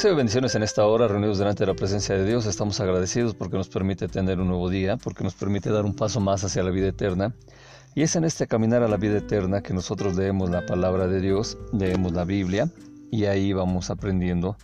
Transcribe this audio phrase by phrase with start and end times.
[0.00, 2.46] Recibe bendiciones en esta hora, reunidos delante de la presencia de Dios.
[2.46, 6.20] Estamos agradecidos porque nos permite tener un nuevo día, porque nos permite dar un paso
[6.20, 7.34] más hacia la vida eterna.
[7.94, 11.20] Y es en este caminar a la vida eterna que nosotros leemos la palabra de
[11.20, 12.70] Dios, leemos la Biblia
[13.10, 14.56] y ahí vamos aprendiendo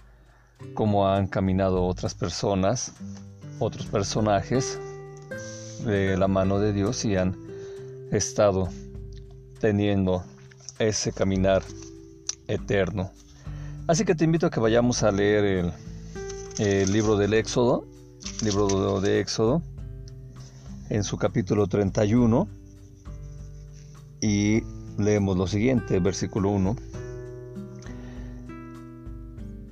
[0.73, 2.95] cómo han caminado otras personas,
[3.59, 4.81] otros personajes
[5.85, 7.37] de la mano de Dios y han
[8.11, 8.71] estado
[9.61, 10.25] teniendo
[10.79, 11.63] ese caminar
[12.49, 13.13] eterno.
[13.89, 15.73] Así que te invito a que vayamos a leer
[16.59, 17.87] el, libro del Éxodo,
[18.43, 19.63] libro de Éxodo,
[20.91, 22.49] en su capítulo 31,
[24.21, 24.63] y
[24.99, 26.77] leemos lo siguiente, versículo 1.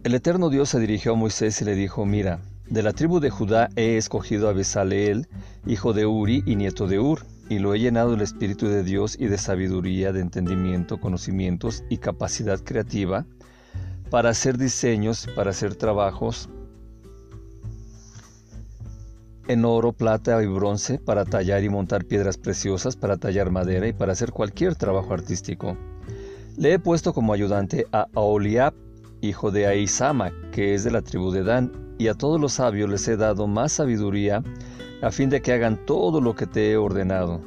[0.05, 3.31] El eterno Dios se dirigió a Moisés y le dijo, mira, de la tribu de
[3.31, 5.27] Judá he escogido a Besaleel,
[5.67, 9.17] hijo de Uri y nieto de Ur, y lo he llenado del Espíritu de Dios
[9.19, 13.27] y de sabiduría, de entendimiento, conocimientos y capacidad creativa,
[14.15, 16.48] para hacer diseños, para hacer trabajos
[19.48, 23.93] en oro, plata y bronce, para tallar y montar piedras preciosas, para tallar madera y
[23.93, 25.77] para hacer cualquier trabajo artístico.
[26.56, 28.75] Le he puesto como ayudante a Aholiab,
[29.21, 32.89] hijo de Aizama, que es de la tribu de Dan, y a todos los sabios
[32.89, 34.45] les he dado más sabiduría,
[35.03, 37.41] a fin de que hagan todo lo que te he ordenado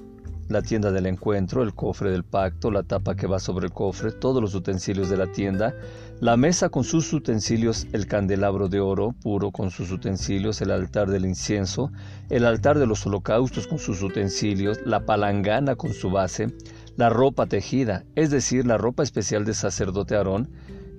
[0.50, 4.12] la tienda del encuentro, el cofre del pacto, la tapa que va sobre el cofre,
[4.12, 5.76] todos los utensilios de la tienda,
[6.20, 11.09] la mesa con sus utensilios, el candelabro de oro puro con sus utensilios, el altar
[11.09, 11.92] del incienso,
[12.30, 16.48] el altar de los holocaustos con sus utensilios, la palangana con su base,
[16.96, 20.50] la ropa tejida, es decir, la ropa especial de sacerdote Aarón,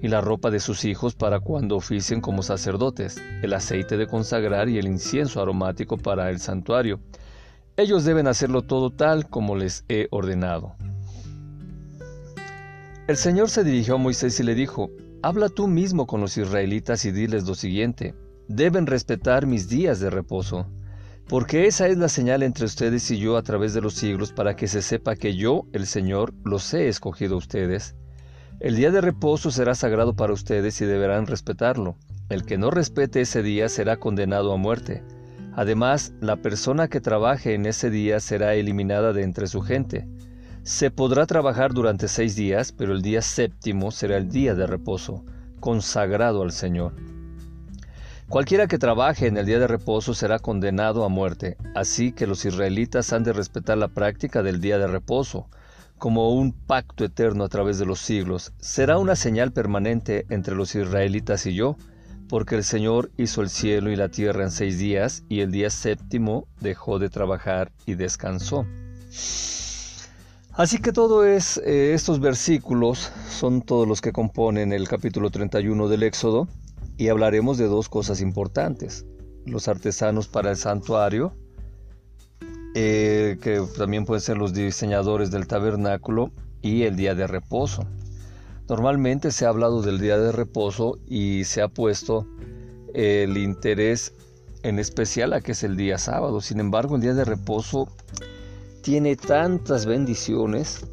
[0.01, 4.69] y la ropa de sus hijos para cuando oficien como sacerdotes, el aceite de consagrar
[4.69, 7.01] y el incienso aromático para el santuario,
[7.77, 10.77] ellos deben hacerlo todo tal como les he ordenado.
[13.09, 17.05] El Señor se dirigió a Moisés y le dijo, Habla tú mismo con los israelitas
[17.05, 18.15] y diles lo siguiente,
[18.47, 20.69] deben respetar mis días de reposo,
[21.27, 24.55] porque esa es la señal entre ustedes y yo a través de los siglos para
[24.55, 27.97] que se sepa que yo, el Señor, los he escogido a ustedes.
[28.61, 31.97] El día de reposo será sagrado para ustedes y deberán respetarlo.
[32.29, 35.03] El que no respete ese día será condenado a muerte.
[35.53, 40.07] Además, la persona que trabaje en ese día será eliminada de entre su gente.
[40.69, 45.25] Se podrá trabajar durante seis días, pero el día séptimo será el día de reposo,
[45.61, 46.93] consagrado al Señor.
[48.29, 52.45] Cualquiera que trabaje en el día de reposo será condenado a muerte, así que los
[52.45, 55.49] israelitas han de respetar la práctica del día de reposo,
[55.97, 58.53] como un pacto eterno a través de los siglos.
[58.59, 61.79] Será una señal permanente entre los israelitas y yo,
[62.29, 65.71] porque el Señor hizo el cielo y la tierra en seis días, y el día
[65.71, 68.67] séptimo dejó de trabajar y descansó.
[70.59, 75.87] Así que todos es, eh, estos versículos son todos los que componen el capítulo 31
[75.87, 76.49] del Éxodo,
[76.97, 79.07] y hablaremos de dos cosas importantes.
[79.47, 81.33] Los artesanos para el santuario,
[82.75, 87.85] eh, que también pueden ser los diseñadores del tabernáculo, y el día de reposo.
[88.69, 92.27] Normalmente se ha hablado del día de reposo y se ha puesto
[92.95, 94.13] el interés
[94.65, 96.41] en especial a que es el día sábado.
[96.41, 97.87] Sin embargo, el día de reposo
[98.83, 100.87] tiene tantas bendiciones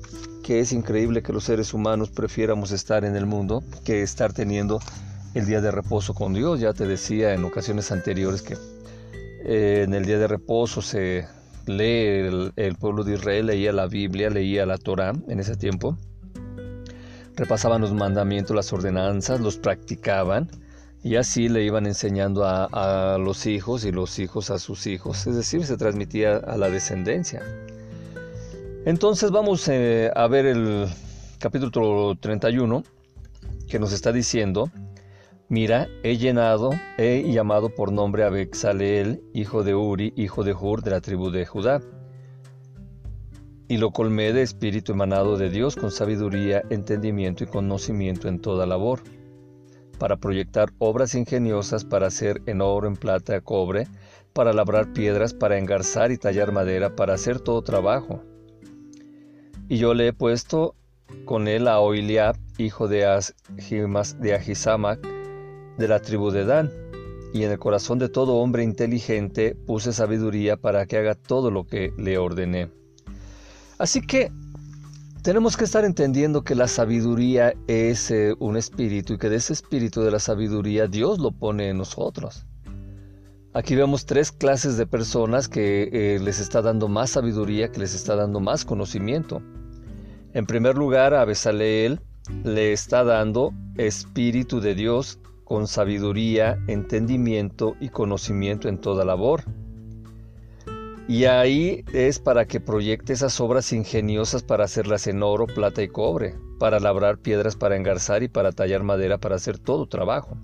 [0.44, 4.80] que es increíble que los seres humanos prefiéramos estar en el mundo que estar teniendo
[5.34, 6.60] el día de reposo con Dios.
[6.60, 8.56] Ya te decía en ocasiones anteriores que
[9.46, 11.28] eh, en el día de reposo se
[11.66, 15.98] lee el, pueblo de Israel, leía la Biblia, leía la Torah en ese tiempo
[17.36, 20.50] repasaban los mandamientos, las ordenanzas, los practicaban
[21.04, 25.36] y así le iban enseñando a, los hijos y los hijos a sus hijos, es
[25.36, 27.44] decir, se transmitía a la descendencia.
[28.86, 30.88] Entonces vamos eh, a ver el
[31.40, 32.84] capítulo 31
[33.68, 34.70] que nos está diciendo,
[35.50, 36.70] mira, he llenado,
[37.00, 41.32] he llamado por nombre a Bexaleel, hijo de Uri, hijo de Hur, de la tribu
[41.32, 41.82] de Judá
[43.68, 48.68] y lo colmé de espíritu emanado de Dios con sabiduría, entendimiento y conocimiento en toda
[48.68, 49.02] labor,
[49.98, 53.88] para proyectar obras ingeniosas para hacer en oro, en plata, cobre,
[54.34, 58.22] para labrar piedras, para engarzar y tallar madera, para hacer todo trabajo.
[59.68, 60.76] Y yo le he puesto
[61.26, 65.00] con él a Oiliab, hijo de, Ahimas, de Ahisamac,
[65.78, 66.72] de la tribu de Dan,
[67.34, 71.66] y en el corazón de todo hombre inteligente puse sabiduría para que haga todo lo
[71.66, 72.72] que le ordené.
[73.78, 74.32] Así que
[75.22, 79.54] tenemos que estar entendiendo que la sabiduría es eh, un espíritu y que de ese
[79.54, 82.46] espíritu de la sabiduría Dios lo pone en nosotros.
[83.56, 87.96] Aquí vemos tres clases de personas que eh, les está dando más sabiduría, que les
[87.96, 89.42] está dando más conocimiento.
[90.34, 92.02] En primer lugar, a Besaleel
[92.44, 99.46] le está dando espíritu de Dios con sabiduría, entendimiento y conocimiento en toda labor.
[101.08, 105.88] Y ahí es para que proyecte esas obras ingeniosas para hacerlas en oro, plata y
[105.88, 110.38] cobre, para labrar piedras para engarzar y para tallar madera para hacer todo trabajo.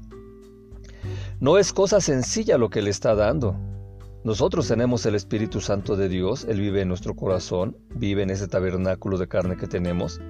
[1.42, 3.56] No es cosa sencilla lo que le está dando.
[4.24, 8.48] Nosotros tenemos el Espíritu Santo de Dios, Él vive en nuestro corazón, vive en ese
[8.48, 10.22] tabernáculo de carne que tenemos,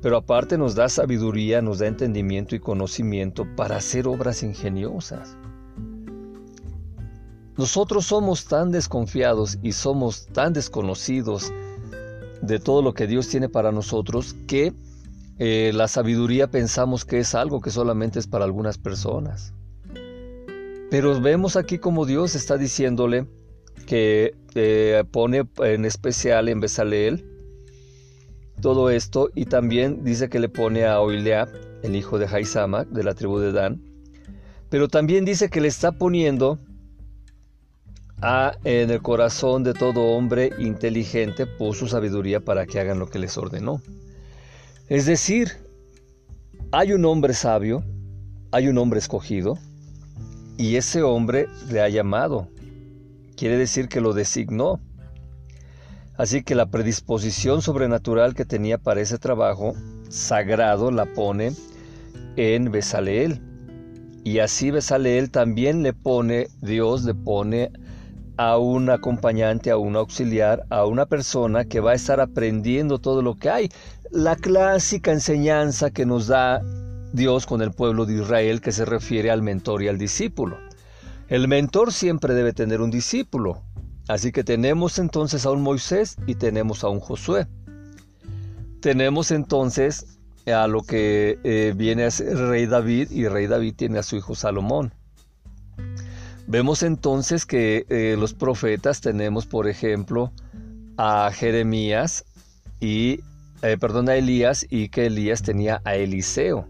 [0.00, 5.36] pero aparte nos da sabiduría, nos da entendimiento y conocimiento para hacer obras ingeniosas.
[7.58, 11.52] Nosotros somos tan desconfiados y somos tan desconocidos
[12.40, 14.72] de todo lo que Dios tiene para nosotros que
[15.38, 19.52] eh, la sabiduría pensamos que es algo que solamente es para algunas personas.
[20.96, 23.26] Pero vemos aquí como Dios está diciéndole
[23.86, 27.22] que eh, pone en especial en Besaleel
[28.62, 31.50] todo esto y también dice que le pone a Oileab,
[31.82, 33.82] el hijo de Jaisama, de la tribu de Dan,
[34.70, 36.58] pero también dice que le está poniendo
[38.64, 43.36] en el corazón de todo hombre inteligente puso sabiduría para que hagan lo que les
[43.36, 43.82] ordenó.
[44.88, 45.58] Es decir,
[46.72, 47.84] hay un hombre sabio,
[48.50, 49.58] hay un hombre escogido,
[50.58, 52.48] y ese hombre le ha llamado.
[53.36, 54.80] Quiere decir que lo designó.
[56.16, 59.74] Así que la predisposición sobrenatural que tenía para ese trabajo
[60.08, 61.52] sagrado la pone
[62.36, 63.42] en Besaleel.
[64.24, 67.70] Y así Besaleel también le pone, Dios le pone
[68.38, 73.20] a un acompañante, a un auxiliar, a una persona que va a estar aprendiendo todo
[73.20, 73.68] lo que hay.
[74.10, 76.62] La clásica enseñanza que nos da
[77.12, 80.58] Dios con el pueblo de Israel que se refiere al mentor y al discípulo.
[81.28, 83.62] El mentor siempre debe tener un discípulo.
[84.08, 87.48] Así que tenemos entonces a un Moisés y tenemos a un Josué.
[88.80, 93.98] Tenemos entonces a lo que eh, viene a ser rey David y rey David tiene
[93.98, 94.94] a su hijo Salomón.
[96.46, 100.32] Vemos entonces que eh, los profetas tenemos, por ejemplo,
[100.96, 102.24] a Jeremías
[102.78, 103.20] y,
[103.62, 106.68] eh, perdón, a Elías y que Elías tenía a Eliseo.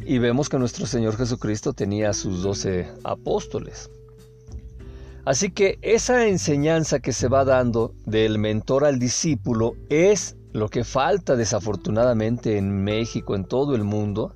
[0.00, 3.90] Y vemos que nuestro Señor Jesucristo tenía a sus doce apóstoles.
[5.24, 10.84] Así que esa enseñanza que se va dando del mentor al discípulo es lo que
[10.84, 14.34] falta desafortunadamente en México, en todo el mundo.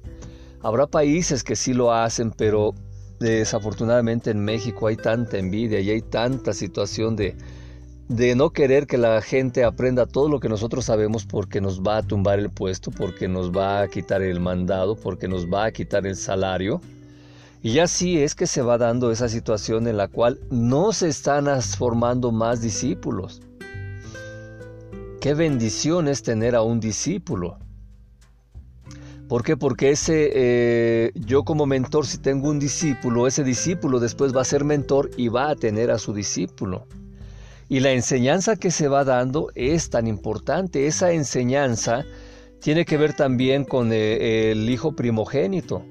[0.61, 2.75] Habrá países que sí lo hacen, pero
[3.23, 7.37] Desafortunadamente en México hay tanta envidia y hay tanta situación de,
[8.13, 11.97] de no querer que la gente aprenda todo lo que nosotros sabemos porque nos va
[11.97, 15.73] a tumbar el puesto, porque nos va a quitar el mandado, porque nos va a
[15.73, 16.83] quitar el salario.
[17.63, 21.47] Y así es que se va dando esa situación en la cual no se están
[21.63, 23.41] formando más discípulos.
[25.21, 27.57] Qué bendición es tener a un discípulo.
[29.27, 29.57] ¿Por qué?
[29.57, 34.45] Porque ese, eh, yo como mentor, si tengo un discípulo, ese discípulo después va a
[34.45, 36.87] ser mentor y va a tener a su discípulo.
[37.73, 40.87] Y la enseñanza que se va dando es tan importante.
[40.87, 42.05] Esa enseñanza
[42.61, 45.83] tiene que ver también con eh, el hijo primogénito.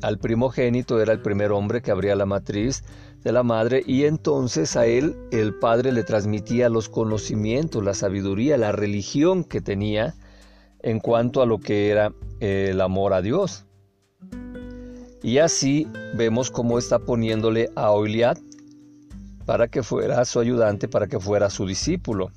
[0.00, 2.82] Al primogénito era el primer hombre que abría la matriz
[3.22, 8.56] de la madre y entonces a él el padre le transmitía los conocimientos, la sabiduría,
[8.56, 10.14] la religión que tenía
[10.80, 13.66] en cuanto a lo que era el amor a Dios.
[15.22, 18.38] Y así vemos cómo está poniéndole a Oiliad
[19.52, 22.30] para que fuera su ayudante, para que fuera su discípulo.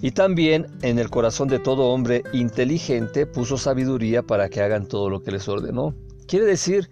[0.00, 5.10] Y también en el corazón de todo hombre inteligente puso sabiduría para que hagan todo
[5.10, 5.94] lo que les ordenó.
[6.26, 6.88] Quiere decir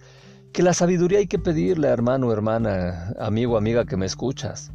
[0.52, 4.70] que la sabiduría hay que pedirle, hermano, hermana, amigo, amiga que me escuchas.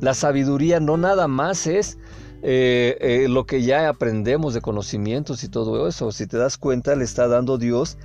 [0.00, 1.98] La sabiduría no nada más es
[2.42, 6.12] eh, eh, lo que ya aprendemos de conocimientos y todo eso.
[6.12, 7.98] Si te das cuenta, le está dando Dios,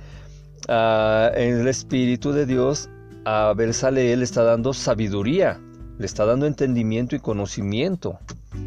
[0.68, 2.90] en el Espíritu de Dios,
[3.24, 5.58] a Bersale, le está dando sabiduría,
[6.00, 8.18] le está dando entendimiento y conocimiento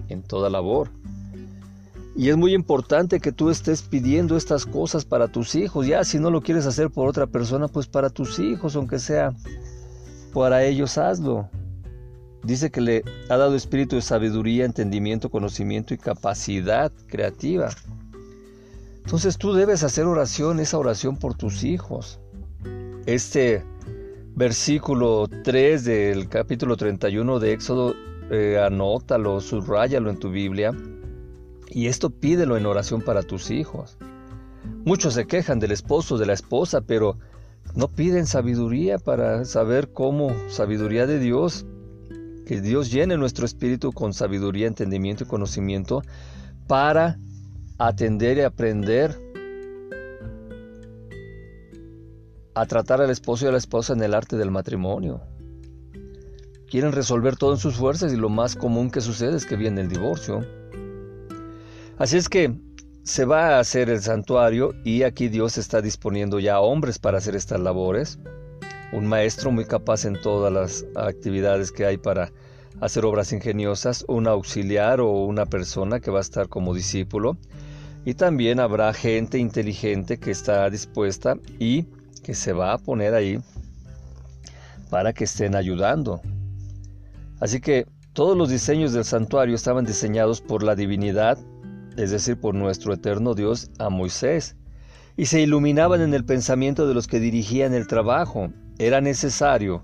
[0.08, 0.92] en toda labor.
[2.16, 5.88] Y es muy importante que tú estés pidiendo estas cosas para tus hijos.
[5.88, 9.34] Ya si no lo quieres hacer por otra persona, pues para tus hijos, aunque sea
[10.32, 11.50] para ellos, hazlo.
[12.44, 17.72] Dice que le ha dado espíritu de sabiduría, entendimiento, conocimiento y capacidad creativa.
[18.98, 22.20] Entonces tú debes hacer oración, esa oración por tus hijos.
[23.08, 23.64] Este
[24.36, 27.96] versículo 3 del capítulo 31 de Éxodo,
[28.32, 30.72] eh, anótalo, subrayalo en tu Biblia.
[31.70, 33.98] Y esto pídelo en oración para tus hijos.
[34.86, 37.18] Muchos se quejan del esposo, de la esposa, pero
[37.76, 41.66] no piden sabiduría para saber cómo, sabiduría de Dios,
[42.46, 46.02] que Dios llene nuestro espíritu con sabiduría, entendimiento y conocimiento
[46.68, 47.18] para
[47.78, 49.18] atender y aprender
[52.56, 55.22] a tratar al esposo y a la esposa en el arte del matrimonio.
[56.70, 59.82] Quieren resolver todo en sus fuerzas y lo más común que sucede es que viene
[59.82, 60.46] el divorcio.
[61.98, 62.58] Así es que
[63.04, 67.36] se va a hacer el santuario y aquí Dios está disponiendo ya hombres para hacer
[67.36, 68.18] estas labores.
[68.92, 72.32] Un maestro muy capaz en todas las actividades que hay para
[72.80, 77.38] hacer obras ingeniosas, un auxiliar o una persona que va a estar como discípulo.
[78.06, 81.86] Y también habrá gente inteligente que está dispuesta y
[82.24, 83.40] que se va a poner ahí
[84.90, 86.22] para que estén ayudando.
[87.40, 91.38] Así que todos los diseños del santuario estaban diseñados por la divinidad
[91.98, 94.56] es decir, por nuestro eterno Dios, a Moisés,
[95.16, 98.52] y se iluminaban en el pensamiento de los que dirigían el trabajo.
[98.80, 99.84] Era necesario,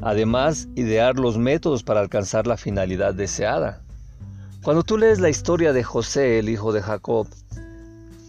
[0.00, 3.82] además, idear los métodos para alcanzar la finalidad deseada.
[4.62, 7.26] Cuando tú lees la historia de José, el hijo de Jacob,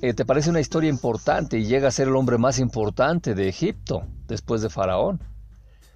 [0.02, 3.48] eh, te parece una historia importante y llega a ser el hombre más importante de
[3.48, 5.22] Egipto, después de Faraón.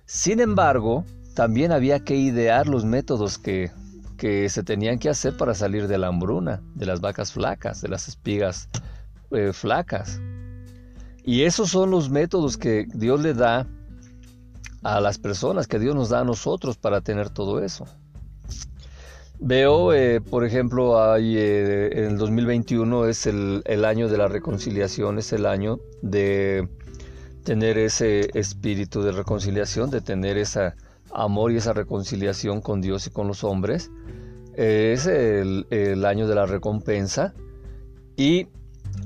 [0.06, 3.72] Sin embargo, también había que idear los métodos que
[4.18, 7.90] que se tenían que hacer para salir de la hambruna, de las vacas flacas, de
[7.90, 8.70] las espigas
[9.32, 10.20] eh, flacas.
[11.24, 13.68] Y esos son los métodos que Dios le da
[14.84, 17.86] a las personas, que Dios nos da a nosotros para tener todo eso.
[19.40, 24.28] Veo, eh, por ejemplo, ahí, eh, en el 2021 es el, el, año de la
[24.28, 26.68] reconciliación, es el año de
[27.44, 30.74] tener ese espíritu de reconciliación, de tener ese
[31.14, 33.92] amor y esa reconciliación con Dios y con los hombres
[34.58, 37.34] es el, año de la recompensa
[38.16, 38.48] y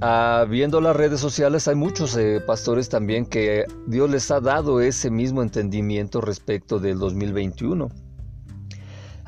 [0.01, 4.81] ah, viendo las redes sociales hay muchos eh, pastores también que Dios les ha dado
[4.81, 7.89] ese mismo entendimiento respecto del 2021.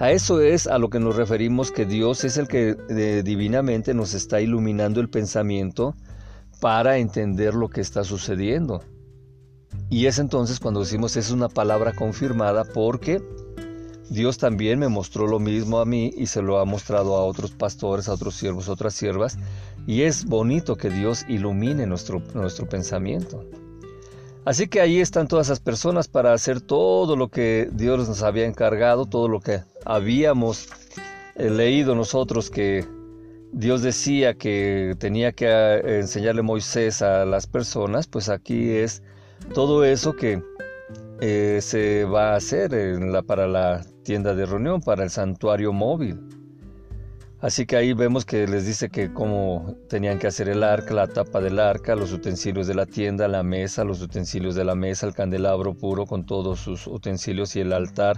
[0.01, 3.93] A eso es a lo que nos referimos que Dios es el que eh, divinamente
[3.93, 5.93] nos está iluminando el pensamiento
[6.59, 8.81] para entender lo que está sucediendo.
[9.91, 13.21] Y es entonces cuando decimos es una palabra confirmada porque
[14.09, 17.51] Dios también me mostró lo mismo a mí y se lo ha mostrado a otros
[17.51, 19.37] pastores, a otros siervos, a otras siervas.
[19.85, 23.45] Y es bonito que Dios ilumine nuestro, nuestro pensamiento.
[24.45, 28.47] Así que ahí están todas esas personas para hacer todo lo que Dios nos había
[28.47, 30.69] encargado, todo lo que habíamos
[31.35, 32.85] eh, leído nosotros que
[33.51, 39.03] Dios decía que tenía que eh, enseñarle Moisés a las personas, pues aquí es
[39.53, 40.41] todo eso que
[41.19, 42.71] eh, se va a hacer
[43.25, 46.19] para la tienda de reunión, para el santuario móvil.
[47.41, 51.07] Así que ahí vemos que les dice que cómo tenían que hacer el arca, la
[51.07, 55.07] tapa del arca, los utensilios de la tienda, la mesa, los utensilios de la mesa,
[55.07, 58.17] el candelabro puro con todos sus utensilios y el altar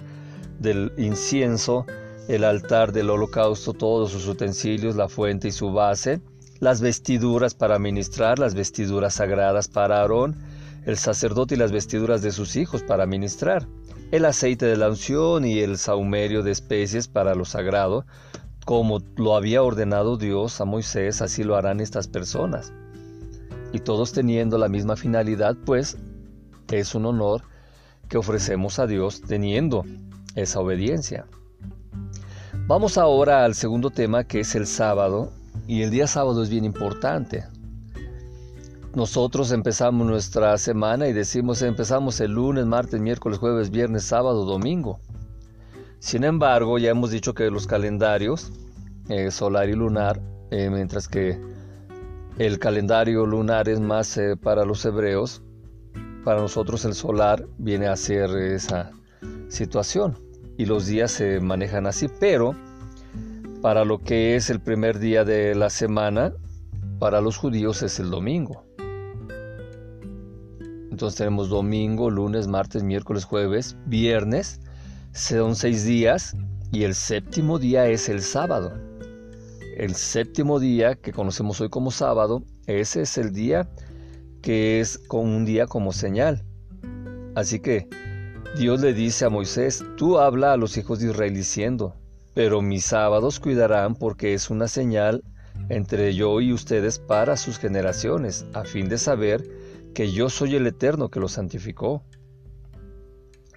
[0.63, 1.85] del incienso,
[2.27, 6.21] el altar del holocausto, todos sus utensilios, la fuente y su base,
[6.59, 10.35] las vestiduras para ministrar, las vestiduras sagradas para Aarón,
[10.85, 13.67] el sacerdote y las vestiduras de sus hijos para ministrar,
[14.11, 18.05] el aceite de la unción y el saumerio de especies para lo sagrado,
[18.65, 22.71] como lo había ordenado Dios a Moisés, así lo harán estas personas.
[23.73, 25.97] Y todos teniendo la misma finalidad, pues
[26.71, 27.41] es un honor
[28.07, 29.83] que ofrecemos a Dios teniendo
[30.35, 31.25] esa obediencia.
[32.67, 35.31] Vamos ahora al segundo tema que es el sábado,
[35.67, 37.45] y el día sábado es bien importante
[38.95, 44.99] nosotros empezamos nuestra semana y decimos empezamos el lunes, martes, miércoles, jueves, viernes, sábado, domingo.
[45.97, 48.51] Sin embargo, ya hemos dicho que los calendarios
[49.09, 50.21] eh, solar y lunar,
[50.51, 51.41] eh, mientras que
[52.37, 55.41] el calendario lunar es más eh, para los hebreos,
[56.23, 58.91] para nosotros el solar viene a ser esa
[59.49, 60.17] situación
[60.57, 62.55] y los días se manejan así, pero
[63.61, 66.33] para lo que es el primer día de la semana,
[66.99, 68.65] para los judíos es el domingo.
[70.91, 74.61] Entonces tenemos domingo, lunes, martes, miércoles, jueves, viernes.
[75.11, 76.35] Son seis días
[76.71, 78.73] y el séptimo día es el sábado.
[79.75, 83.67] El séptimo día que conocemos hoy como sábado, ese es el día
[84.41, 86.43] que es como un día como señal.
[87.33, 87.89] Así que
[88.57, 91.95] Dios le dice a Moisés, tú habla a los hijos de Israel diciendo,
[92.35, 95.23] pero mis sábados cuidarán porque es una señal
[95.69, 99.43] entre yo y ustedes para sus generaciones, a fin de saber
[99.95, 102.03] que yo soy el Eterno que lo santificó.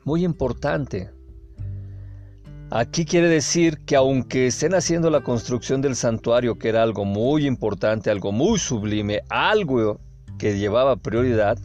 [0.05, 1.11] Muy importante.
[2.71, 7.47] Aquí quiere decir que aunque estén haciendo la construcción del santuario, que era algo muy
[7.47, 10.01] importante, algo muy sublime, algo
[10.39, 11.59] que llevaba prioridad,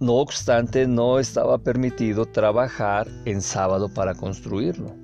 [0.00, 4.94] no obstante no estaba permitido trabajar en sábado para construirlo.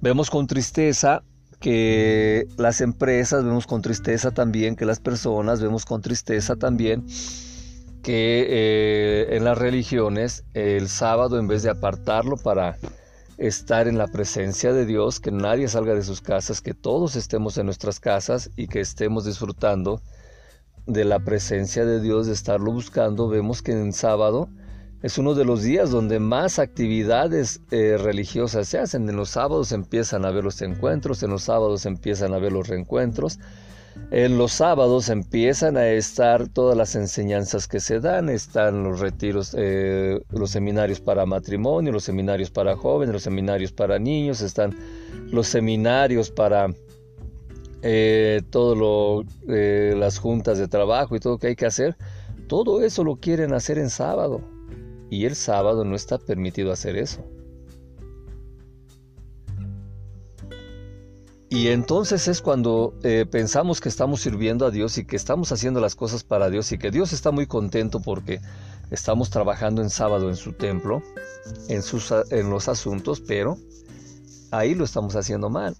[0.00, 1.22] Vemos con tristeza
[1.58, 7.04] que las empresas, vemos con tristeza también que las personas, vemos con tristeza también
[8.02, 12.78] que eh, en las religiones el sábado en vez de apartarlo para
[13.38, 17.58] estar en la presencia de Dios, que nadie salga de sus casas, que todos estemos
[17.58, 20.00] en nuestras casas y que estemos disfrutando
[20.88, 24.48] de la presencia de Dios, de estarlo buscando, vemos que en sábado
[25.02, 29.08] es uno de los días donde más actividades eh, religiosas se hacen.
[29.08, 32.66] En los sábados empiezan a ver los encuentros, en los sábados empiezan a ver los
[32.66, 33.38] reencuentros,
[34.10, 39.54] en los sábados empiezan a estar todas las enseñanzas que se dan, están los retiros,
[39.56, 44.74] eh, los seminarios para matrimonio, los seminarios para jóvenes, los seminarios para niños, están
[45.30, 46.70] los seminarios para
[47.82, 51.96] eh, todo lo, eh, las juntas de trabajo y todo lo que hay que hacer.
[52.48, 54.40] Todo eso lo quieren hacer en sábado
[55.10, 57.24] y el sábado no está permitido hacer eso.
[61.50, 65.80] Y entonces es cuando eh, pensamos que estamos sirviendo a Dios y que estamos haciendo
[65.80, 68.40] las cosas para Dios y que Dios está muy contento porque
[68.90, 71.02] estamos trabajando en sábado en su templo,
[71.68, 73.56] en, sus, en los asuntos, pero
[74.50, 75.74] ahí lo estamos haciendo mal.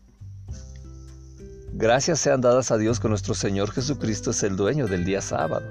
[1.81, 5.65] Gracias sean dadas a Dios que nuestro Señor Jesucristo es el dueño del día sábado.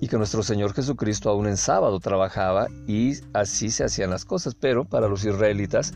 [0.00, 4.54] Y que nuestro Señor Jesucristo aún en sábado trabajaba y así se hacían las cosas,
[4.54, 5.92] pero para los israelitas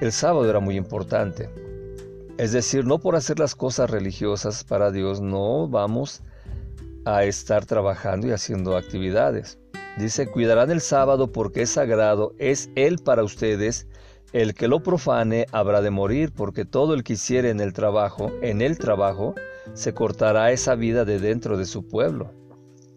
[0.00, 1.48] el sábado era muy importante.
[2.38, 6.22] Es decir, no por hacer las cosas religiosas para Dios no vamos
[7.04, 9.60] a estar trabajando y haciendo actividades.
[9.96, 13.86] Dice, cuidarán el sábado porque es sagrado, es Él para ustedes.
[14.32, 18.30] El que lo profane habrá de morir, porque todo el que hiciere en el trabajo,
[18.42, 19.34] en el trabajo,
[19.74, 22.32] se cortará esa vida de dentro de su pueblo.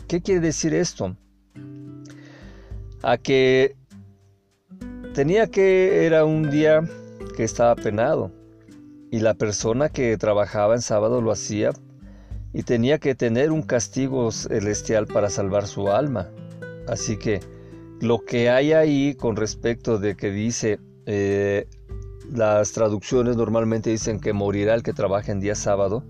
[0.07, 1.15] ¿Qué quiere decir esto?
[3.01, 3.75] A que
[5.13, 6.83] Tenía que, era un día
[7.35, 8.31] que estaba penado
[9.11, 11.71] y la persona que trabajaba en sábado lo hacía
[12.53, 16.29] y tenía que tener un castigo celestial para salvar su alma.
[16.87, 17.41] Así que
[17.99, 20.79] lo que hay ahí con respecto de que dice,
[21.13, 21.67] eh,
[22.31, 26.05] las traducciones normalmente dicen que morirá el que trabaja en día sábado,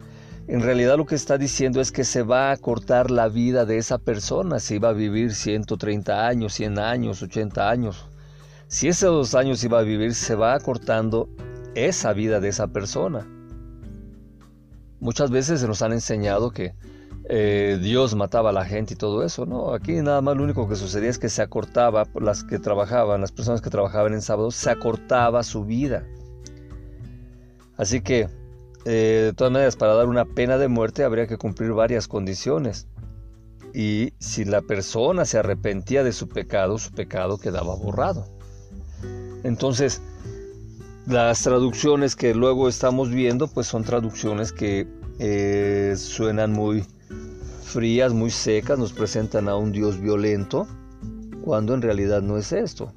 [0.47, 3.79] en realidad lo que está diciendo es que se va a cortar la vida de
[3.79, 8.05] esa persona, si va a vivir 130 años, 100 años, 80 años,
[8.67, 11.29] si esos dos años iba a vivir, se va acortando
[11.73, 13.27] esa vida de esa persona.
[14.99, 16.75] Muchas veces se nos han enseñado que
[17.33, 19.73] eh, Dios mataba a la gente y todo eso, ¿no?
[19.73, 23.31] Aquí nada más lo único que sucedía es que se acortaba, las que trabajaban, las
[23.31, 26.05] personas que trabajaban en sábado, se acortaba su vida.
[27.77, 28.27] Así que,
[28.83, 32.89] eh, de todas maneras, para dar una pena de muerte habría que cumplir varias condiciones.
[33.73, 38.27] Y si la persona se arrepentía de su pecado, su pecado quedaba borrado.
[39.45, 40.01] Entonces,
[41.07, 44.85] las traducciones que luego estamos viendo, pues son traducciones que
[45.19, 46.85] eh, suenan muy
[47.71, 50.67] frías, muy secas, nos presentan a un Dios violento,
[51.43, 52.93] cuando en realidad no es esto.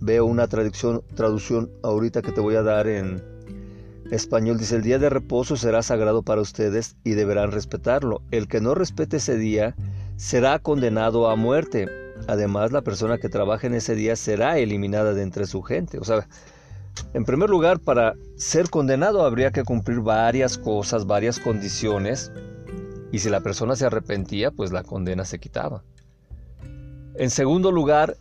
[0.00, 3.22] Veo una traducción, traducción ahorita que te voy a dar en
[4.10, 4.58] español.
[4.58, 8.22] Dice, el día de reposo será sagrado para ustedes y deberán respetarlo.
[8.30, 9.74] El que no respete ese día
[10.16, 11.88] será condenado a muerte.
[12.26, 15.98] Además, la persona que trabaje en ese día será eliminada de entre su gente.
[15.98, 16.28] O sea,
[17.14, 22.32] en primer lugar, para ser condenado habría que cumplir varias cosas, varias condiciones.
[23.12, 25.82] Y si la persona se arrepentía, pues la condena se quitaba.
[27.14, 28.16] En segundo lugar,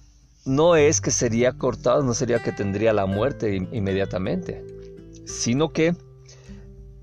[0.46, 4.66] no es que sería cortado, no sería que tendría la muerte inmediatamente,
[5.26, 5.96] sino que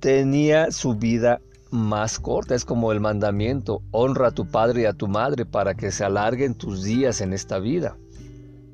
[0.01, 2.55] tenía su vida más corta.
[2.55, 6.05] Es como el mandamiento, honra a tu padre y a tu madre para que se
[6.05, 7.97] alarguen tus días en esta vida.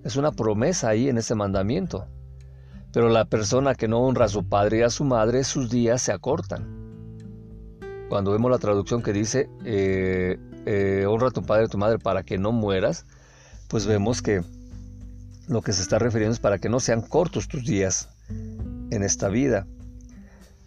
[0.05, 2.07] Es una promesa ahí en ese mandamiento.
[2.93, 6.03] Pero la persona que no honra a su padre y a su madre, sus días
[6.03, 6.90] se acortan.
[8.11, 11.79] Cuando vemos la traducción que dice, eh, eh, honra a tu padre y a tu
[11.79, 13.07] madre para que no mueras,
[13.69, 14.43] pues vemos que
[15.47, 19.29] lo que se está refiriendo es para que no sean cortos tus días en esta
[19.29, 19.65] vida.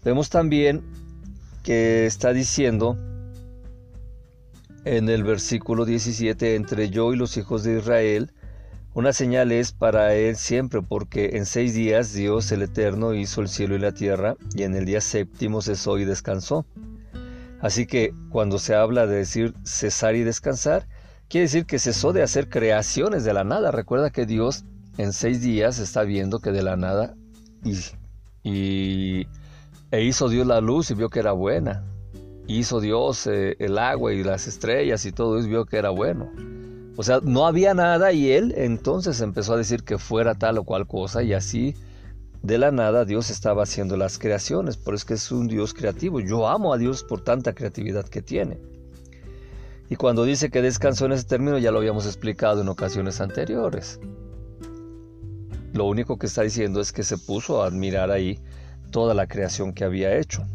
[0.06, 0.84] Vemos también
[1.64, 2.98] que está diciendo
[4.86, 8.32] en el versículo 17, entre yo y los hijos de Israel,
[8.94, 13.50] una señal es para él siempre, porque en seis días Dios el Eterno hizo el
[13.50, 16.66] cielo y la tierra, y en el día séptimo cesó y descansó.
[17.64, 20.86] Así que cuando se habla de decir cesar y descansar,
[21.30, 23.72] quiere decir que cesó de hacer creaciones de la nada.
[23.72, 24.66] Recuerda que Dios
[24.98, 27.16] en seis días está viendo que de la nada
[27.64, 27.78] y,
[28.44, 29.28] y
[29.92, 31.86] e hizo Dios la luz y vio que era buena.
[32.48, 36.30] Hizo Dios eh, el agua y las estrellas y todo eso vio que era bueno.
[36.98, 40.66] O sea, no había nada y él entonces empezó a decir que fuera tal o
[40.66, 41.76] cual cosa y así
[42.44, 44.78] de la nada Dios estaba haciendo las creaciones.
[44.78, 46.20] Por es que es un Dios creativo.
[46.20, 48.60] Yo amo a Dios por tanta creatividad que tiene.
[49.90, 54.00] Y cuando dice que descansó en ese término ya lo habíamos explicado en ocasiones anteriores.
[55.72, 58.40] Lo único que está diciendo es que se puso a admirar ahí
[58.92, 60.46] toda la creación que había hecho.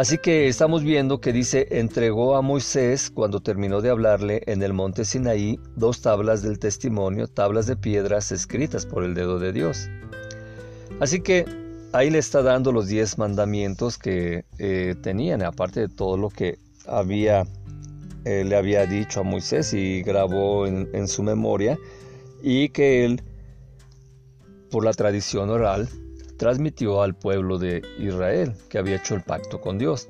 [0.00, 4.72] Así que estamos viendo que dice, entregó a Moisés, cuando terminó de hablarle en el
[4.72, 9.90] monte Sinaí, dos tablas del testimonio, tablas de piedras escritas por el dedo de Dios.
[11.00, 11.44] Así que
[11.92, 16.56] ahí le está dando los diez mandamientos que eh, tenían, aparte de todo lo que
[16.86, 17.44] había,
[18.24, 21.78] eh, le había dicho a Moisés y grabó en su memoria,
[22.42, 23.22] y que él,
[24.70, 25.90] por la tradición oral,
[26.40, 30.08] transmitió al pueblo de Israel que había hecho el pacto con Dios.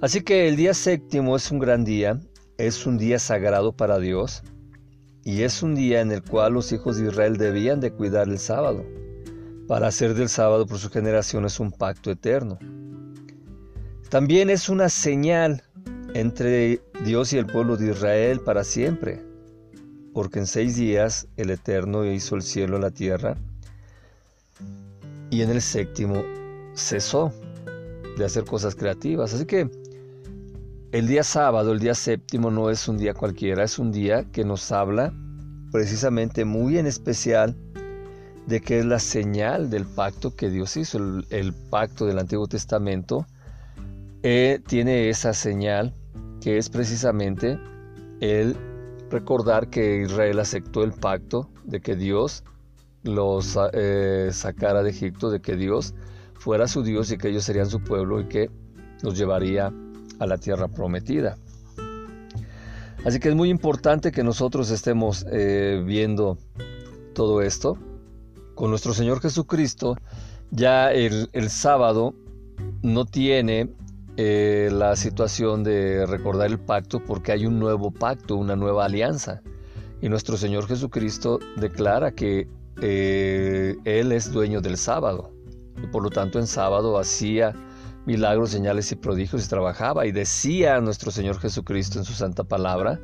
[0.00, 2.18] Así que el día séptimo es un gran día,
[2.56, 4.42] es un día sagrado para Dios
[5.24, 8.38] y es un día en el cual los hijos de Israel debían de cuidar el
[8.38, 8.86] sábado,
[9.68, 12.58] para hacer del sábado por sus generaciones un pacto eterno.
[14.08, 15.62] También es una señal
[16.14, 19.22] entre Dios y el pueblo de Israel para siempre,
[20.14, 23.36] porque en seis días el Eterno hizo el cielo y la tierra,
[25.30, 26.22] y en el séptimo
[26.74, 27.32] cesó
[28.16, 29.34] de hacer cosas creativas.
[29.34, 29.68] Así que
[30.92, 34.44] el día sábado, el día séptimo, no es un día cualquiera, es un día que
[34.44, 35.12] nos habla
[35.72, 37.56] precisamente muy en especial
[38.46, 40.98] de que es la señal del pacto que Dios hizo,
[41.30, 43.26] el, pacto del Antiguo Testamento,
[44.22, 45.94] eh, tiene esa señal
[46.40, 47.58] que es precisamente
[48.20, 48.56] el
[49.10, 52.44] recordar que Israel aceptó el pacto de que Dios
[53.06, 55.94] los eh, sacara de Egipto, de que Dios
[56.34, 58.50] fuera su Dios y que ellos serían su pueblo y que
[59.02, 59.72] los llevaría
[60.18, 61.36] a la tierra prometida.
[63.04, 66.38] Así que es muy importante que nosotros estemos eh, viendo
[67.14, 67.78] todo esto.
[68.54, 69.96] Con nuestro Señor Jesucristo,
[70.50, 72.14] ya el, sábado
[72.82, 73.70] no tiene
[74.16, 79.42] eh, la situación de recordar el pacto porque hay un nuevo pacto, una nueva alianza.
[80.00, 82.48] Y nuestro Señor Jesucristo declara que
[82.80, 85.32] eh, él es dueño del sábado.
[85.82, 87.54] Y por lo tanto en sábado hacía
[88.06, 90.06] milagros, señales y prodigios y trabajaba.
[90.06, 93.00] Y decía nuestro Señor Jesucristo en su santa palabra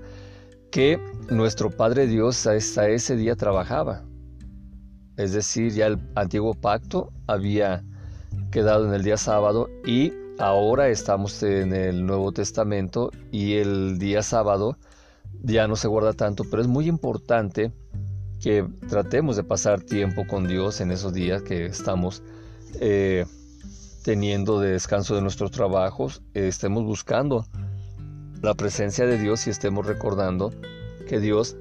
[0.71, 0.99] que
[1.31, 4.05] nuestro Padre Dios hasta ese día trabajaba.
[5.17, 7.85] Es decir, ya el antiguo pacto había
[8.51, 14.23] quedado en el día sábado y ahora estamos en el Nuevo Testamento y el día
[14.23, 14.79] sábado
[15.43, 17.73] ya no se guarda tanto, pero es muy importante
[18.43, 22.23] que tratemos de pasar tiempo con Dios en esos días que estamos
[22.81, 23.25] eh,
[24.03, 27.47] teniendo de descanso de nuestros trabajos, estemos buscando
[28.43, 30.51] la presencia de Dios y estemos recordando
[31.09, 31.57] que Dios,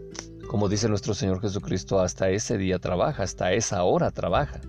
[0.49, 4.59] como dice nuestro Señor Jesucristo, hasta ese día trabaja, hasta esa hora trabaja.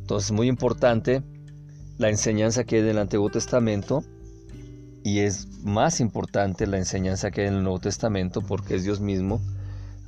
[0.00, 1.22] Entonces, muy importante
[1.98, 4.02] la enseñanza que hay en el Antiguo Testamento
[5.04, 9.00] y es más importante la enseñanza que hay en el Nuevo Testamento porque es Dios
[9.00, 9.40] mismo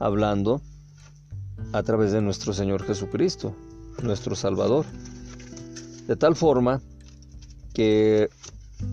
[0.01, 0.61] hablando
[1.73, 3.55] a través de nuestro Señor Jesucristo,
[4.03, 4.87] nuestro Salvador.
[6.07, 6.81] De tal forma
[7.75, 8.29] que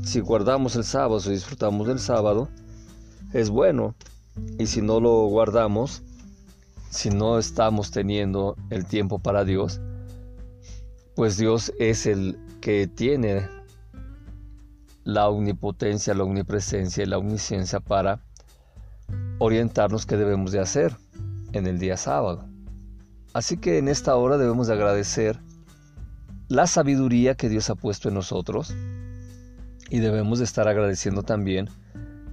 [0.04, 2.50] si guardamos el sábado, si disfrutamos del sábado,
[3.34, 3.96] es bueno.
[4.60, 6.04] Y si no lo guardamos,
[6.90, 9.82] si no estamos teniendo el tiempo para Dios,
[11.16, 13.50] pues Dios es el que tiene
[15.04, 18.22] la omnipotencia, la omnipresencia y la omnisciencia para
[19.40, 20.96] orientarnos qué debemos de hacer
[21.54, 22.46] en el día sábado.
[23.38, 25.40] Así que en esta hora debemos de agradecer
[26.48, 28.74] la sabiduría que Dios ha puesto en nosotros
[29.92, 31.70] y debemos de estar agradeciendo también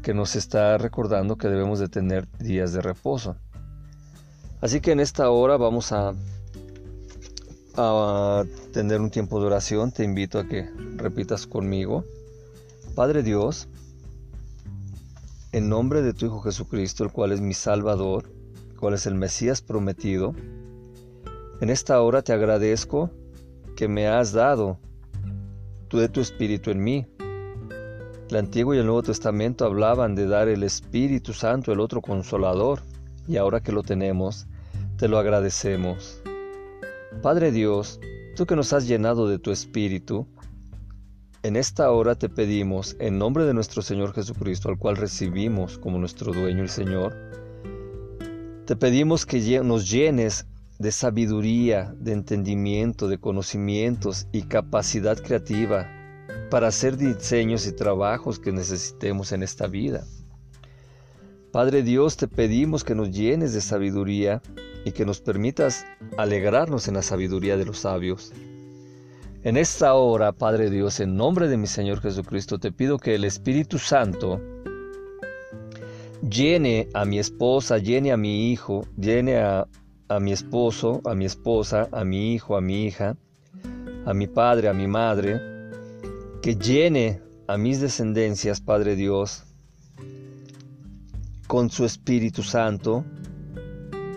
[0.03, 3.37] que nos está recordando que debemos de tener días de reposo.
[4.63, 6.15] Así que en esta hora vamos a,
[7.77, 9.93] a tener un tiempo de oración.
[9.93, 12.07] Te invito a que repitas conmigo.
[12.95, 13.69] Padre Dios,
[15.53, 18.33] en nombre de tu Hijo Jesucristo, el cual es mi Salvador,
[18.81, 20.35] cual es el Mesías prometido,
[21.65, 23.11] en esta hora te agradezco
[23.75, 24.79] que me has dado
[25.89, 27.07] tú de tu Espíritu en mí.
[28.29, 32.83] El Antiguo y el Nuevo Testamento hablaban de dar el Espíritu Santo, el otro consolador,
[33.27, 34.47] y ahora que lo tenemos,
[34.99, 36.21] te lo agradecemos.
[37.23, 37.99] Padre Dios,
[38.37, 40.27] tú que nos has llenado de tu Espíritu,
[41.43, 45.99] en esta hora te pedimos, en nombre de nuestro Señor Jesucristo, al cual recibimos como
[45.99, 47.17] nuestro dueño y Señor,
[48.67, 50.47] te pedimos que nos llenes
[50.79, 55.89] de sabiduría, de entendimiento, de conocimientos y capacidad creativa
[56.51, 60.05] para hacer diseños y trabajos que necesitemos en esta vida.
[61.53, 64.43] Padre Dios, te pedimos que nos llenes de sabiduría
[64.85, 68.33] y que nos permitas alegrarnos en la sabiduría de los sabios.
[69.45, 73.25] En esta hora, Padre Dios, en nombre de mi Señor Jesucristo, te pido que el
[73.25, 74.41] Espíritu Santo
[76.29, 79.69] llene a mi esposa, llene a mi hijo, llene a,
[80.09, 83.17] a mi esposo, a mi esposa, a mi hijo, a mi hija,
[84.05, 85.41] a mi padre, a mi madre,
[86.43, 89.45] que llene a mis descendencias, Padre Dios,
[91.47, 93.05] con su Espíritu Santo,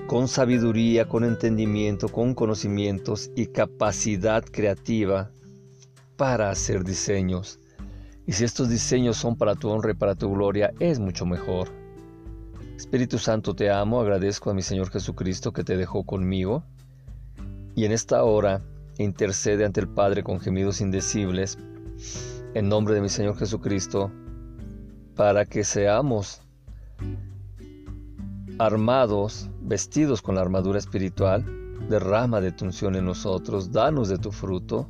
[0.08, 5.32] con sabiduría, con entendimiento, con conocimientos y capacidad creativa
[6.15, 7.60] para hacer diseños.
[8.26, 11.87] Y si estos diseños son para tu honra y para tu gloria, es mucho mejor.
[12.78, 16.63] Espíritu Santo, te amo, agradezco a mi Señor Jesucristo que te dejó conmigo.
[17.76, 18.62] Y en esta hora
[19.00, 21.58] intercede ante el Padre con gemidos indecibles,
[22.54, 24.12] en nombre de mi Señor Jesucristo,
[25.16, 26.44] para que seamos
[28.60, 31.44] armados, vestidos con la armadura espiritual,
[31.90, 34.88] derrama de tu unción en nosotros, danos de tu fruto,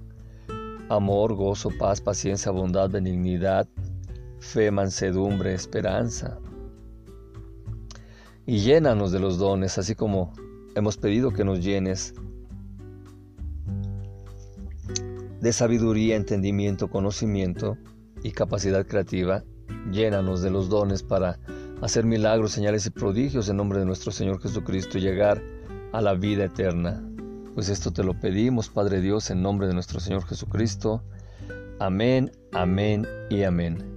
[0.90, 3.66] amor, gozo, paz, paciencia, bondad, benignidad,
[4.40, 6.38] fe, mansedumbre, esperanza.
[8.48, 10.32] Y llénanos de los dones, así como
[10.74, 12.14] hemos pedido que nos llenes
[15.42, 17.78] de sabiduría, entendimiento, conocimiento
[18.24, 19.44] y capacidad creativa.
[19.92, 21.40] Llénanos de los dones para
[21.82, 25.44] hacer milagros, señales y prodigios en nombre de nuestro Señor Jesucristo y llegar
[25.92, 27.04] a la vida eterna.
[27.54, 31.04] Pues esto te lo pedimos, Padre Dios, en nombre de nuestro Señor Jesucristo.
[31.80, 33.97] Amén, amén y amén.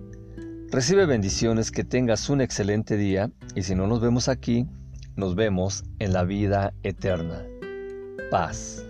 [0.73, 4.69] Recibe bendiciones, que tengas un excelente día y si no nos vemos aquí,
[5.17, 7.45] nos vemos en la vida eterna.
[8.31, 8.85] Paz.